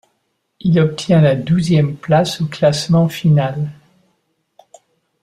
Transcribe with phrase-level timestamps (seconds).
[0.61, 3.69] Il obtient la douzième place au classement final.